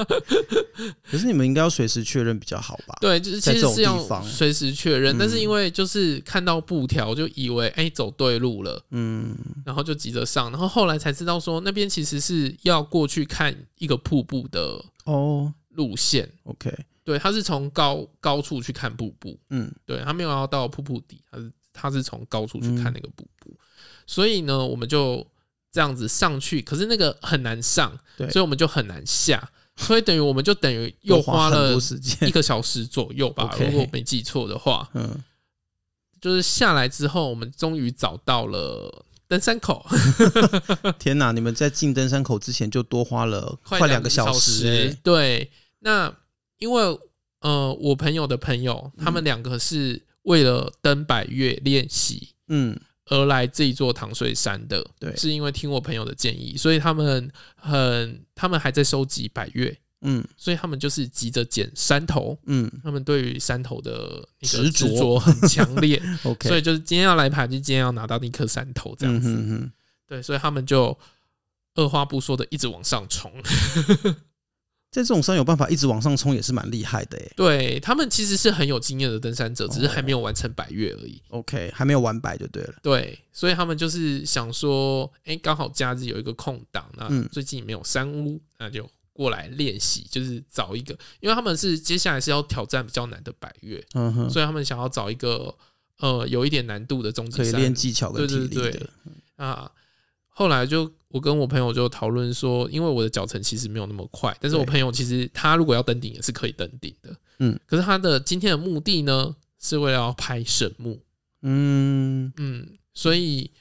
[1.05, 2.97] 可是你们应该要随时确认比较好吧？
[2.99, 16.27] 对，就是其实是要随时确认，但是因为就是看到布条就以为哎、欸、走对路了，嗯，然后就急着上，然后后来才知道说那边其实是要过去看一个瀑布的哦路线。
[16.45, 23.55] OK，对，他是从高高处去看瀑布，嗯，对他没有要到瀑布底，他是他是从高处去看那个瀑布。
[24.05, 25.25] 所以呢，我们就
[25.71, 31.77] 这样子上去，可是那个很难上，对，所以我们就很难下，所以等于我们就等于又花了
[32.21, 35.23] 一个小时左右吧，如果我没记错的话，嗯，
[36.19, 39.85] 就是下来之后，我们终于找到了登山口。
[40.99, 41.31] 天哪！
[41.31, 46.13] 你们在进登山口之前就多花了快两个小时，欸，对，那
[46.59, 46.99] 因为
[47.39, 52.77] 呃，我朋友的朋友，他们两个是为了登百岳练习，嗯。
[53.11, 65.19] 而来这一座唐水山的，对，是因为听我朋友的建议，所以他们很，他们还在收集百越，嗯，所以他们就是急着捡山头，嗯，他们对于山头的执着。
[65.19, 69.71] 很强烈， OK，所以就是今天要来爬，就今天要拿到那颗山头这样子，嗯哼哼，
[70.07, 70.97] 对，所以他们就
[71.75, 73.29] 二话不说的一直往上冲。
[74.91, 77.31] 在这种山有办法一直往上冲，也是蛮厉害的诶。
[77.33, 81.21] 对，他们其实是很有经验的登山者，只是还没有完成百越而已。
[81.29, 82.73] OK，还没有完百就对了。
[82.83, 95.55] 对，所以他们就是想说，哎，刚好假日有一个空档，那最近没有山屋，那就过来练习，就是找一个，因为他们是接下来是要挑战比较难的百越，嗯哼，所以他们想要找一个
[95.99, 98.89] 呃有一点难度的终极山，可以练技巧跟体力的。
[99.37, 99.71] 啊。
[100.33, 110.99] 后来就我跟我朋友就讨论说，因为我的脚程其实没有那么快，但是我朋友其实他如果要登顶也是可以登顶的，嗯，可是他的今天的目的呢是为了要拍神木，
[111.41, 112.31] 嗯。
[112.37, 113.51] 嗯，所以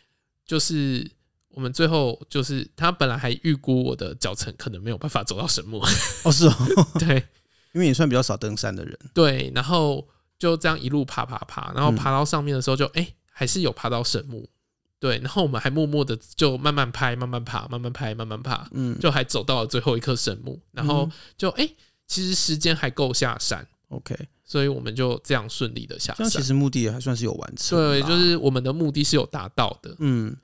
[0.46, 1.10] 就是
[1.48, 5.82] 我们最后就是他本来还预估我的脚程可能没有办法走到神木，
[6.24, 6.54] 哦是哦，
[6.98, 7.16] 对，
[7.72, 10.06] 因为你算比较少登山的人，对，然后
[10.38, 14.48] 就这样一路爬爬爬，然后爬到上面的时候就哎、欸、还是有爬到神木。
[15.00, 26.28] 对，然后我们还默默的就慢慢拍，慢慢爬，慢慢拍，慢慢爬，嗯，就还走到了最后一棵神木，然后就哎、欸，其实时间还够下山，OK，所以我们就这样顺利的下山。
[26.28, 30.36] 其实目的也还算是有完成，对，就是我们的目的是有达到的，嗯，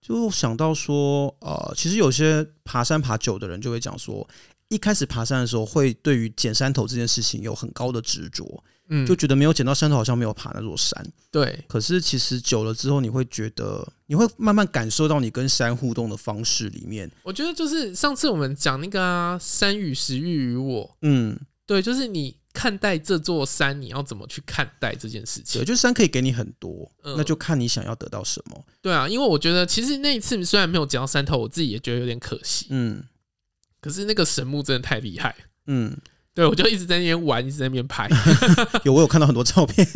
[0.00, 4.28] 就想到说，呃，其实有些爬山爬久的人就会讲说，
[4.66, 8.64] 一开始爬山的时候会对于捡山头这件事情有很高的执着。
[8.94, 11.02] 嗯，就觉得没有捡到山头，好像没有爬那座山。
[11.30, 17.10] 对，可是其实久了之后，你会觉得，你会慢慢感受到你跟山互动的方式里面。
[17.22, 25.62] 我觉得就是上次我们讲那个啊，山与石玉与我，嗯，对，就是你看待这座山，你要怎么去看待这件事情？
[25.62, 28.62] 对，就是山可以给你很多，那就看你想要得到什么。
[28.82, 32.66] 对啊，因为我觉得其实那一次虽然没有捡到山头，我自己也觉得有点可惜。
[32.68, 33.02] 嗯，
[33.80, 35.34] 可是那个神木真的太厉害。
[35.66, 35.96] 嗯。
[36.34, 38.08] 对，我就一直在那边玩，一直在那边拍。
[38.84, 39.86] 有，我有看到很多照片。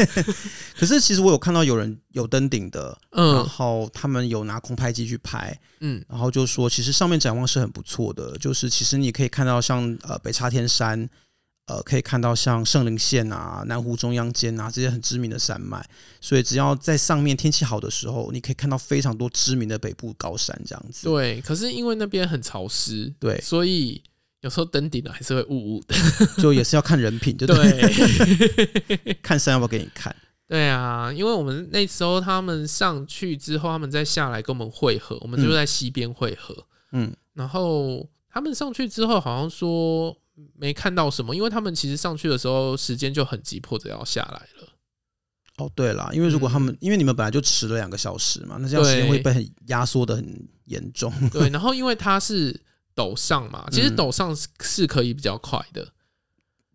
[0.78, 11.08] 可是其实我有看到有人有登顶的，嗯，然后他们有拿空拍机去拍，嗯，然后就说其实上面展望是很不错的，就是其实你可以看到像呃北叉天山，
[11.68, 15.82] 呃，可以看到像圣灵线啊、南湖中央间啊这些很知名的山脉，
[16.20, 21.08] 所以只要在上面天气好的时候，你可以看到非常多知名的北部高山这样子。
[21.08, 24.02] 对，可是因为那边很潮湿，对，所以。
[24.46, 25.96] 有时候登顶了还是会雾雾的，
[26.40, 27.56] 就也是要看人品，就对，
[28.96, 30.14] 对 看山要不要给你看。
[30.46, 36.56] 对啊，因为我们那时候他们上去之后，他们再下来跟我们会合，我们就在西边会合。
[36.92, 40.16] 嗯，然后他们上去之后好像说
[40.56, 44.68] 没看到什么，因为他们其实上去的时候时间就很急迫着要下来了。
[45.56, 51.12] 哦，对啦，因为如果他们、嗯、因为你们本来就迟了两个小时嘛，那这样时间会被很压缩的很严重。
[51.30, 52.64] 对，然后因为他是。
[52.96, 55.92] 陡上嘛，其实陡上是可以比较快的，嗯，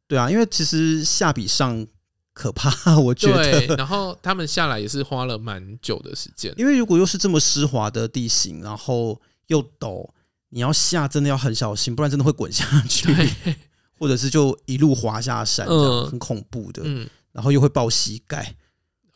[0.07, 1.86] 对啊，因为其实下比上
[2.34, 3.65] 可怕， 我觉得。
[3.65, 10.07] 对，然后他们下来也是花了蛮久的时间，因为如果又是这么湿滑的地形，然后又陡，
[10.49, 13.10] 你要下真的要很小心，不然真的会滚下去，
[13.97, 16.84] 或者是就一路滑下山，嗯很恐怖的。
[16.86, 18.55] 嗯，然后又会抱膝盖。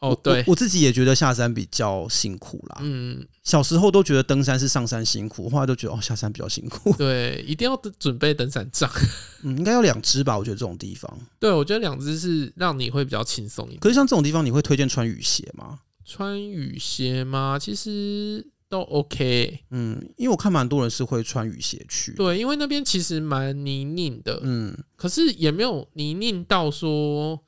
[0.10, 2.78] 哦，对，我自己也觉得下山比较辛苦啦。
[2.82, 6.94] 嗯，小时候都觉得登山是上山辛苦，后来都觉得哦，下山比较辛苦。
[6.98, 8.90] 对，一定要准备登山杖。
[9.44, 10.38] 嗯，应该要两只吧？
[10.38, 11.12] 我觉得这种地方。
[11.40, 13.80] 对，我觉得两只是让你会比较轻松一点。
[13.80, 15.80] 可是像这种地方，你会推荐穿雨鞋吗？
[16.06, 17.58] 穿雨鞋吗？
[17.60, 19.60] 其实都 OK。
[19.72, 22.14] 嗯，因为我看蛮多人是会穿雨鞋去。
[22.14, 24.40] 对，因为那边其实蛮泥泞的。
[24.44, 27.40] 嗯，可是也没有泥泞到说。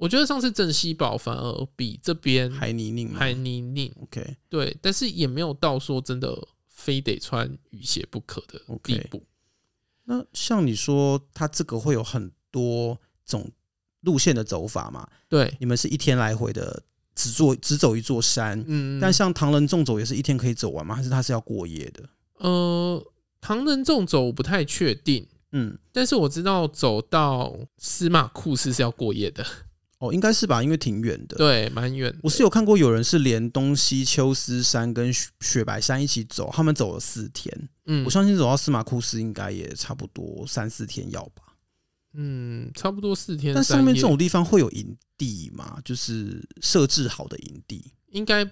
[0.00, 3.92] 我觉得上次镇西堡反而比这边还泥泞，还泥泞。
[4.00, 9.18] OK，对，但是也没有到说真的非得穿雨鞋不可的地步。
[9.18, 9.22] Okay.
[10.04, 13.50] 那像你说，它这个会有很多种
[14.00, 15.06] 路线的走法嘛？
[15.28, 16.82] 对，你们是一天来回的，
[17.14, 18.64] 只做只走一座山。
[18.66, 20.96] 嗯，但像唐人纵走也是一天可以走完吗？
[20.96, 22.08] 还是它是要过夜的？
[22.38, 23.06] 呃，
[23.38, 25.28] 唐人纵走我不太确定。
[25.52, 29.44] 嗯，但是我知道走到司马库斯是要过夜的。
[30.00, 31.36] 哦，应该是吧，因为挺远的。
[31.36, 32.12] 对，蛮远。
[32.22, 37.68] 我是有看过有人是连东西秋斯山跟雪白山一起走，他们走了四天。
[37.84, 41.42] 嗯，我相信走到司马库斯应该也差不多三四天要吧。
[42.14, 43.54] 嗯，差不多四天。
[43.54, 45.78] 但上面这种地方会有营地吗？
[45.84, 47.92] 就是设置好的营地？
[48.08, 48.50] 应该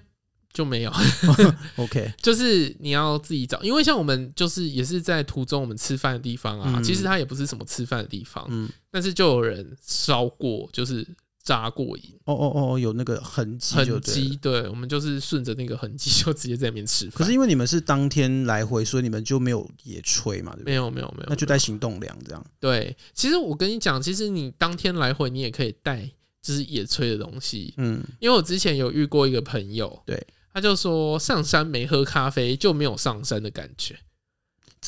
[0.52, 0.92] 就没有。
[1.76, 8.46] OK，就是你要自己找，因为像我们就是也是在途中我们吃饭的地方啊，嗯、其实它也不是什么吃饭的地方。
[8.50, 11.06] 嗯，但是就有人烧过，就是。
[11.48, 17.08] 扎过营哦哦哦，有那个痕迹，痕迹，对，我们就是顺着那个痕迹，就直接在那边吃。
[17.08, 20.52] 可是因为你们是当天来回，所以你们就没有野炊嘛？
[20.52, 20.72] 对不对？
[20.72, 22.46] 没有没有没有，那就带行动粮这样。
[22.60, 26.06] 对，其实我跟你讲，其实你当天来回，你也可以带
[26.42, 27.72] 就是野炊的东西。
[27.78, 33.98] 嗯，因为我之前有遇过一个朋友，对，他就说上山没喝咖啡就没有上山的感觉。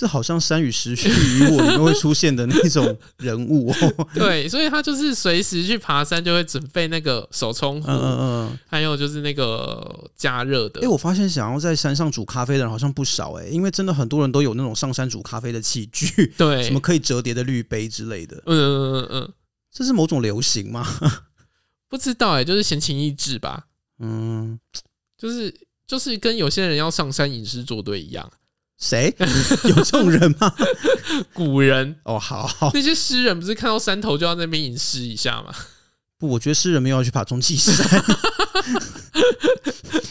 [0.01, 4.09] 这好像山与时序与我里面会出现的那种人物哦。
[4.17, 10.81] 对，所以他就是随时去爬山，就会准备那个手冲壶，嗯嗯嗯，还有就是那个加热的。
[10.81, 18.43] 哎，我发现想要在山上煮咖啡的人好像不少哎，因为真的很多人都有那种上山煮咖啡的器具，对，什么可以折叠的滤杯之类的。
[18.47, 19.33] 嗯嗯嗯嗯，
[19.71, 20.83] 这是某种流行吗？
[21.91, 23.67] 不知道哎，就是闲情逸致吧。
[23.99, 24.59] 嗯，
[25.19, 25.55] 就是
[25.87, 28.33] 就是跟有些人要上山饮食作对一样。
[28.81, 29.15] 谁
[29.69, 30.53] 有这种人吗？
[31.33, 35.55] 古人哦，好，好，那些诗人不是看到山头就要在那边吟诗一下吗？
[36.19, 37.75] 不，我觉得诗人没有要去爬中继山，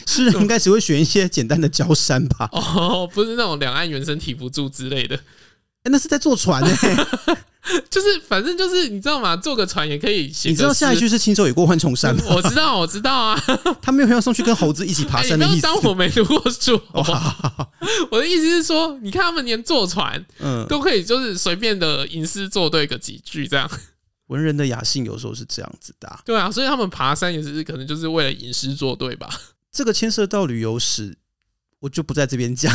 [0.08, 2.48] 诗人应该只会选一些简单的礁山吧？
[2.54, 5.20] 哦，不是那种两岸猿声啼不住之类的，哎、
[5.86, 7.38] 欸，那是在坐船呢、欸。
[7.89, 9.36] 就是，反正就是，你知道吗？
[9.36, 10.50] 坐个船也可以写。
[10.50, 12.24] 你知道下一句是“轻舟已过万重山”吗？
[12.30, 13.43] 我知道，我知道啊。
[13.82, 15.62] 他没有要送去跟猴子一起爬山的 意思。
[15.62, 16.82] 当我没读过书。
[18.10, 23.69] 我的意思是说，你看他们连坐船，嗯，都可以就是随便的吟诗作对个几句这样。
[24.28, 26.19] 文人的雅兴有时候是这样子的。
[26.26, 29.30] 对啊，所以他们爬山也是可能就是为了吟诗作对吧？
[29.69, 31.13] 这个牵涉到旅游史，
[31.82, 32.74] 我就不在这边讲，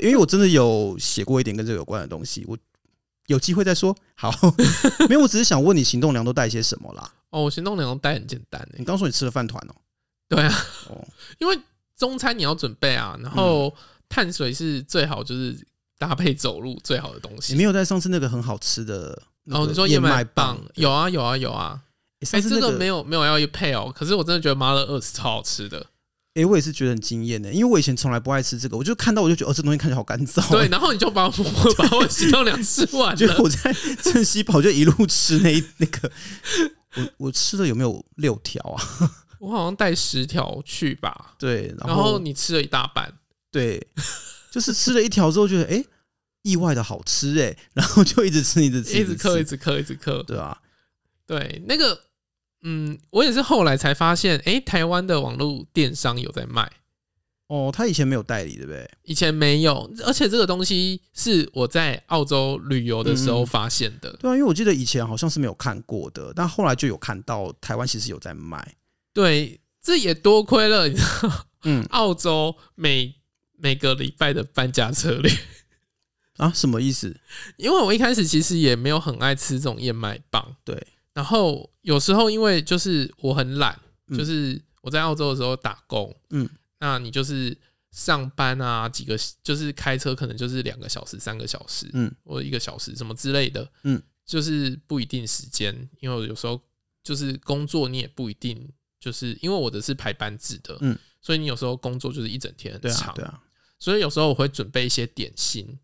[0.00, 2.44] 因为我真的有写过一点跟这个有关的东西。
[2.46, 2.56] 我。
[3.30, 3.96] 有机会再说。
[4.16, 4.30] 好，
[5.08, 7.12] 没有，我只是想问你，行动粮都带些什么啦？
[7.30, 8.68] 哦，我行动粮都带很简单。
[8.76, 9.74] 你刚说你吃了饭团哦？
[10.28, 10.52] 对啊，
[10.88, 11.06] 哦，
[11.38, 11.56] 因为
[11.96, 13.72] 中餐你要准备啊，然后
[14.08, 15.56] 碳水是最好就是
[15.96, 17.52] 搭配走路最好的东西。
[17.52, 19.64] 你没有带上次那个很好吃的哦？
[19.66, 20.58] 你说燕麦棒？
[20.74, 21.80] 有啊，有啊，有啊。
[22.32, 25.86] 哎，这个没有没有要配哦，可是我真的觉得妈的饿死超好吃的。
[26.40, 30.50] 哎、欸，我也是觉得很惊艳的，因为我以前从来不爱吃这个，我就看到我就觉得哦，这东西看起来好干燥。
[30.50, 31.30] 对， 然后你就把我
[31.76, 33.16] 把我行动粮吃完了。
[33.16, 36.10] 就我在镇西跑就一路吃那一那个，
[36.96, 38.82] 我我吃了有没有六条啊？
[39.38, 41.34] 我好像带十条去吧。
[41.38, 43.12] 对，然后，然后你吃了一大半。
[43.52, 43.86] 对，
[44.50, 45.86] 就是吃了一条之后觉得哎、欸，
[46.42, 50.56] 意外的好吃哎，然后就一直吃一直吃，一直嗑一直嗑一直嗑，对啊，
[51.26, 52.00] 对，那个。
[52.62, 56.70] 嗯，我也是后来才发现，哎、欸，台湾的网络电商有在卖。
[57.46, 58.88] 哦，他以前没有代理，对不对？
[59.02, 64.08] 以前没有，而且这个东西是我在澳洲旅游的时候发现的。
[64.10, 68.76] 嗯、对啊，因为我记得以前好像是没有看过的，但后来就有看到台湾其实有在卖。
[69.12, 73.16] 对，这也多亏了你知道，嗯，澳洲每
[73.56, 75.32] 每个礼拜的搬家策略
[76.36, 77.18] 啊，什么意思？
[77.56, 80.86] 因为我一开始其实也没有很爱吃这种燕麦棒，对。
[81.12, 83.78] 然后有时候因为就是我很懒，
[84.16, 86.48] 就是我在澳洲的时候打工，嗯，
[86.78, 87.56] 那你就是
[87.90, 96.60] 上班啊，几个就是开车可能就是两个小时、三个小时，嗯，或一个小时什么之类的，嗯，就是不一定时间，因为有时候
[97.02, 98.68] 就是工作你也不一定，
[99.00, 103.42] 就是因为我的是排班制的，嗯，所以你有时候工作就是一整天很长，对啊，
[103.78, 105.78] 所以有时候我会准备一些点心，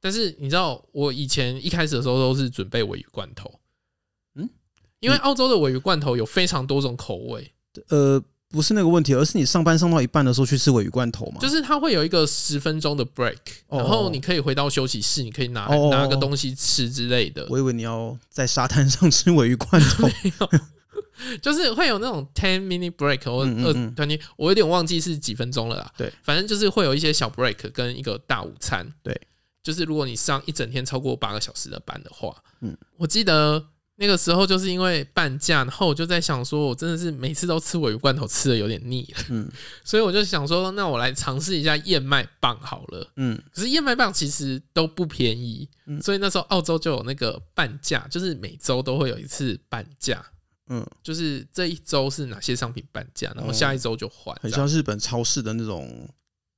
[0.00, 3.60] 但是你知道我以前一开始的时候都是准备鲔鱼罐头。
[5.00, 7.52] 因为澳洲的鮪鱼罐头有非常多种口味。
[7.88, 11.40] 呃，不是那个问题，而是你上班上到一半的时候去吃鮪鱼罐头嘛？
[11.40, 13.36] 就是它会有一个十分钟的 break，
[13.68, 17.46] 然后你可以回到休息室，你可以拿拿个东西吃之类的。
[17.48, 20.08] 我以为你要在沙滩上吃鮪鱼罐头。
[21.42, 25.92] 就是会有那种 ten minute break 或二十分，我有点忘记是几分钟了啦。
[25.94, 28.90] 对，反正就是会有一些小 break 跟一个大午餐。
[29.02, 29.14] 对，
[29.62, 33.62] 就是如果你上一整天超过八个小时的班的话，嗯，我记得
[34.00, 39.46] 那个时候就是因为半价，然后我就在想说，我真的是每次都吃鮪鱼罐头吃的有点腻了，嗯，
[39.84, 50.24] 所以我就想说，那我来尝试一下燕麦棒好了，嗯，可是燕麦棒其实都不便宜，嗯，所以那时候澳洲就有那个半价，就是每周都会有一次半价。
[50.72, 56.08] 嗯，就是这一周是哪些商品半价，然后下一周就换，很像日本超市的那种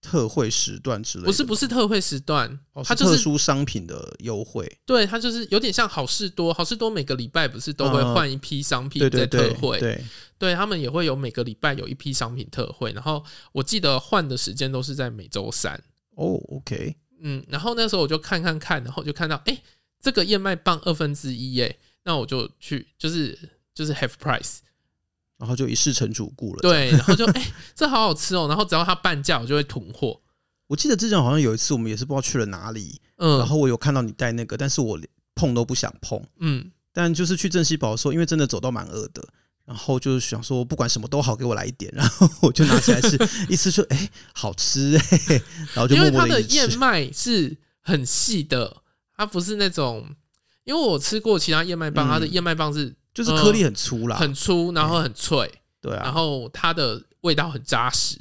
[0.02, 1.26] 特惠时段之类的。
[1.26, 4.70] 不是不是特惠时段，它就是特殊商品的优惠。
[4.84, 9.78] 对，它就是有点像好事多，好事多每个礼拜不是都会换一批商品在特惠？
[9.78, 10.04] 对，
[10.36, 12.92] 对他们也会有每个礼拜有一批商品特惠。
[12.92, 15.80] 然后我记得换的时间都是在每周三。
[16.16, 19.62] 哦，OK，嗯，然后那时候我就看看看，然后就看到哎，
[20.02, 21.74] 这个燕麦棒二分之一，哎，
[22.04, 23.38] 那我就去就是。
[23.74, 24.58] 就是 half price，
[25.42, 26.60] 然后就一试成主顾了。
[26.62, 28.46] 对，然后就哎、欸，这好好吃哦。
[28.46, 30.20] 然后只要它半价，我就会囤货。
[30.70, 36.70] 我记得之前好像有一次，我们也是不知道去了哪里，嗯，然后我有看到你带那个，但是我连碰都不想碰，嗯。
[36.92, 39.26] 但就是去镇西堡的时候，因为真的走到蛮饿的，
[39.64, 43.18] 然后就是想说不管什么都好，给我来一点，然后我就拿起来吃，
[43.48, 45.42] 一吃就哎、欸、好吃哎、欸，
[45.74, 48.76] 然后就因为它的燕麦是很细的，
[49.16, 50.06] 它不是那种，
[50.62, 52.94] 因为我吃过其他燕麦棒，它的燕麦棒是。
[53.14, 55.50] 就是颗粒很粗啦，很粗，然后很脆，
[55.80, 58.16] 对啊，然后它的味道很扎实，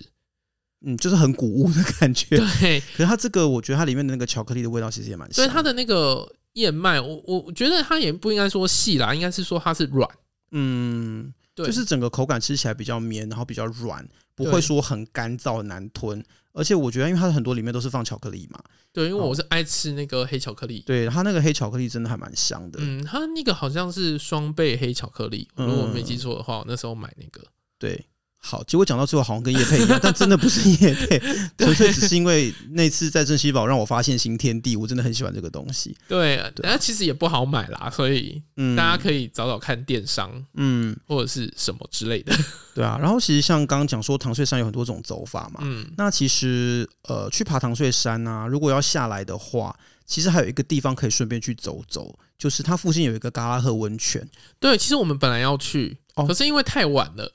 [0.85, 2.79] 嗯，就是很谷物的感觉，对。
[2.95, 5.35] 可是它这个，我觉得它里面的那个巧克力的味道其实也蛮香。
[5.35, 10.09] 所以它的那个燕麦，我我觉得它也不应该说细啦，应该是说它是软，
[10.51, 16.23] 嗯，对，就是整个口感吃起来比较绵，然后比较软，不会说很干燥难吞。
[16.53, 18.59] 而且我觉得，因为它很多里面都是放巧克力嘛。
[18.91, 20.79] 对，因为我是爱吃那个黑巧克力。
[20.79, 22.79] 哦、对，它那个黑巧克力真的还蛮香的。
[22.81, 27.41] 嗯，它那个好像是双倍黑巧克力，如果我没记错的话，我那时候买那个。
[27.79, 28.05] 对。
[28.43, 31.19] 好，结果讲到最后好像跟叶配一样，但真的不是叶配，
[31.59, 35.95] 纯粹只是因为那次在镇西堡让我发现新天地，我真的很喜欢这个东西。
[36.07, 38.41] 对，对，它其实也不好买啦，所以
[38.75, 42.35] 大家可以找找看电商，嗯，或者是什么之类的。
[42.73, 49.73] 对啊，然后其实像刚刚讲说唐穗山有很多种走法嘛，嗯，那其实呃去爬唐穗山啊，如果要下来的话，
[50.07, 54.27] 其实还有一个地方可以顺便去走走，就是它附近有一个嘎拉赫温泉。
[54.59, 57.31] 对，其实我们本来要去，可是因为太晚了。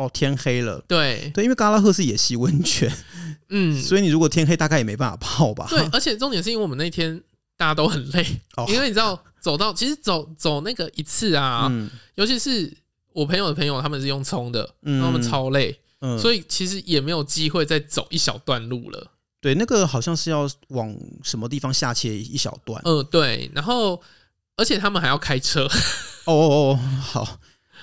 [0.00, 0.82] 哦，天黑了。
[0.88, 2.90] 对对，因为嘎拉赫是野溪温泉，
[3.50, 5.66] 嗯，所以你如果天黑，大概也没办法泡吧。
[5.68, 7.22] 对，而且重点是因为我们那天
[7.58, 8.26] 大家都很累，
[8.56, 12.74] 哦、因为你知道走到其实走走那个一次啊，嗯、尤其是
[13.12, 19.06] 我朋友的朋友，他们是用冲的，嗯、他们超累，嗯、所以其实也没有机会再走一小段路了。
[19.42, 22.80] 对，那个好像是要往什么地方下切一小段。
[22.86, 24.00] 嗯，对，然后
[24.56, 25.68] 而且他们还要开车。
[26.24, 27.38] 哦哦哦，好。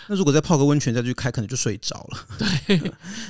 [0.07, 2.25] 那如果再泡个温泉再去开，可能就睡着了。
[2.39, 2.79] 对，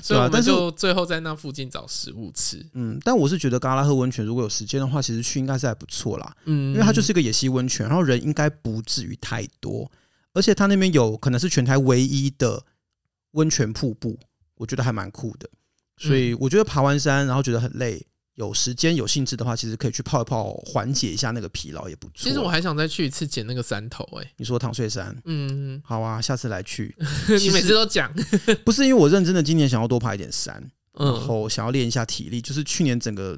[0.02, 2.66] 所以我们就最后在那附近找食物吃。
[2.74, 6.36] 嗯，但我是觉得嘎拉赫温泉如果有时间的话，其实去应该是还不错啦。
[6.46, 9.92] 嗯，因为它就是一个野溪温泉，然后人应该不至于太多，
[10.34, 12.64] 而且它那边有可能是全台唯一的
[13.32, 14.20] 温泉瀑布，
[14.56, 15.50] 我觉得还蛮酷的。
[15.98, 18.06] 所以我觉得爬完山然后觉得很累。
[18.38, 22.14] 有时间有兴致的话，其实可以去泡一泡，缓解一下那个疲劳也不错。
[22.18, 25.16] 其实我还想再去一次捡那个山头，哎，你说唐穗山？
[25.26, 26.96] 嗯，好啊，下次来去。
[27.42, 28.14] 你每次都讲，
[28.64, 30.64] 不是因为我认真的，今年想要多爬一点山，
[30.94, 32.40] 然后想要练一下体力。
[32.40, 33.36] 就是去年整个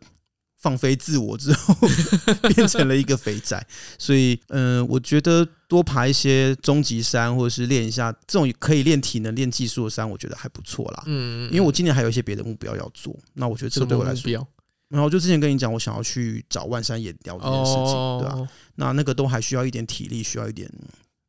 [0.57, 1.73] 放飞自我之后，
[2.53, 3.57] 变成了一个肥仔，
[3.97, 11.03] 所以嗯，我觉得多爬一些终极山，或者是练一下这种可以练体能、练技术的山，我觉得还不错啦。
[11.05, 14.45] 嗯，因为我今年还有一些别的目标要做，那我觉得这个对我来说。
[14.89, 18.49] 然后就之前跟你讲，我想要去找万山岩雕这件事情，对吧、啊？
[18.75, 20.69] 那那个都还需要一点体力，需要一点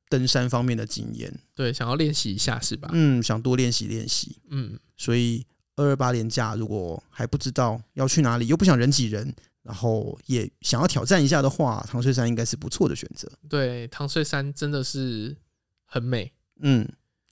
[0.09, 1.33] 登山方面的经验。
[1.55, 2.89] 对，想要练习一下是吧？
[2.93, 4.37] 嗯，想多练习练习。
[4.49, 5.45] 嗯，所以
[5.77, 13.31] 二二八连假如果还不知道要去哪里，又不想人挤人，然后也想要挑战一下的话，唐翠山应该是不错的选择。
[13.49, 15.37] 对，唐翠山真的是
[15.85, 16.33] 很美。
[16.63, 16.89] 嗯。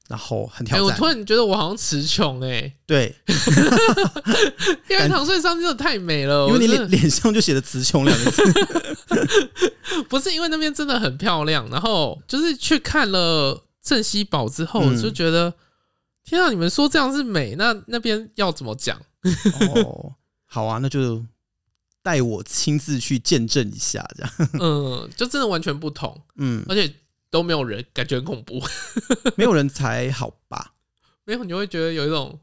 [0.08, 3.14] 然后很挑战、欸，我突然觉得我好像词穷哎，对，
[4.88, 8.42] 因为唐穗山真的太美了，因为你脸脸上就写的词穷两个字，
[10.08, 15.54] 不是因为那边真的很漂亮，然后就是去看了镇西堡之后，就觉得、嗯、
[16.24, 18.98] 天啊，你们说这样是美，那那边要怎么讲？
[19.74, 20.14] 哦，
[20.46, 21.22] 好啊，那就
[22.02, 26.90] 带我亲自去见证一下，这样， 嗯，就真的完全不同，嗯，而且。
[27.30, 28.62] 都没有人，感觉很恐怖。
[29.36, 30.74] 没有人才好吧？
[31.24, 32.38] 没有，你会觉得有一种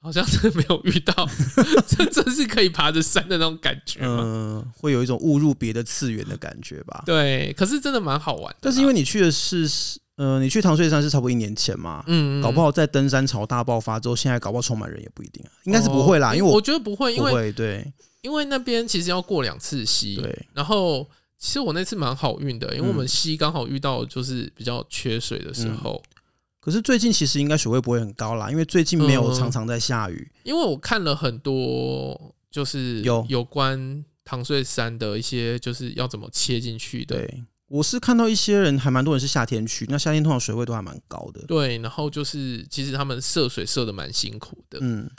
[0.00, 1.28] 好像是没有遇到，
[1.86, 4.00] 这真是可以爬着山的那种感觉。
[4.02, 7.02] 嗯、呃，会有一种误入别的次元的感觉吧？
[7.06, 8.58] 对，可是真的蛮好玩的。
[8.60, 9.68] 但是因为你去的是。
[10.16, 12.04] 呃，你去唐翠山是差不多一年前嘛？
[12.06, 21.08] 嗯，嗯，搞不好在登山潮大爆发之后，现在搞不好充满人也不一定啊，应该是不会啦，哦、因为我，我觉得不会，因为不会对，因为那边其实要过两次溪，对，然后
[21.42, 26.00] 其实我那次蛮好运的，因为我们溪刚好遇到就是比较缺水的时候。
[26.04, 26.22] 嗯、
[26.60, 30.30] 可是最近其实应该水位不会很高啦，因为最近没有常常在下雨。
[30.34, 37.16] 嗯、因为我看了很多，就是有有关唐翠山的一些，就是要怎么切进去的。
[37.16, 37.44] 对。
[37.66, 41.42] 我是看到一些人，还蛮多人是夏天去，那夏天通常水位都还蛮高的。
[41.48, 44.78] 对，然后就是其实他们涉水涉的蛮辛苦的。
[44.80, 45.10] 嗯，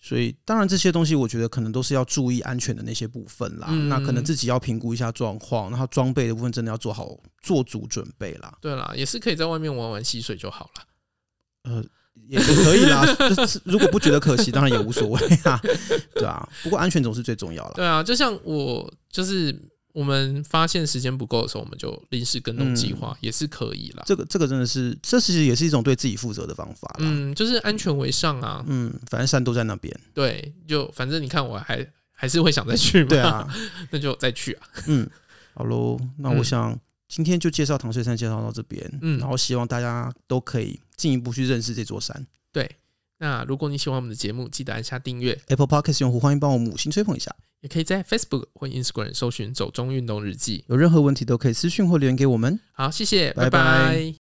[0.00, 3.66] 所以当然这些东西，我觉得可能都是要注意安全的那些部分啦。
[3.70, 8.56] 嗯、那可能自己要评估一下状况，然后装备的部分真的要做好做足准备啦。
[8.60, 10.82] 对啦，也是可以在外面玩玩溪水就好了。
[11.64, 11.84] 呃，
[12.28, 13.04] 也可以啦。
[13.64, 15.60] 如果不觉得可惜，当然也无所谓啊。
[16.16, 17.74] 对啊，不过安全总是最重要了。
[17.74, 19.69] 对啊，就像我就是。
[19.92, 24.02] 我们发现时间不够的时候，我们就临时跟动计划，也是可以啦。
[24.06, 26.96] 这个这个真的是，这其实也是一种对自己负责的方法啦。
[27.00, 28.64] 嗯，就是安全为上啊。
[28.68, 29.94] 嗯，反正山都在那边。
[30.14, 33.08] 对，就反正你看，我还还是会想再去嘛。
[33.08, 33.48] 对啊，
[33.90, 34.68] 那就再去啊。
[34.86, 35.08] 嗯，
[35.54, 35.98] 好喽。
[36.18, 36.78] 那我想
[37.08, 38.88] 今天就介绍唐翠山，介绍到这边。
[39.02, 42.26] 嗯，然后希望大家都可以进一步去认识这座山。
[42.52, 42.70] 对。
[43.20, 45.38] 那如果你喜欢我们的节目，记得按下订阅。
[45.48, 47.34] Apple Podcast 用户欢迎帮我们五星吹捧一下。
[47.60, 52.58] 也可以在 Facebook 或 Instagram 搜寻“走中运动日记”，有任何问题都可以私讯或留言给我们。
[52.72, 53.50] 好，谢谢，拜拜。
[53.50, 54.19] 拜拜。